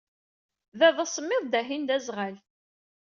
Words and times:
Da 0.79 0.89
d 0.95 0.97
asemmiḍ, 1.03 1.43
dahin 1.51 1.83
d 1.89 1.89
aẓɣal. 1.95 2.35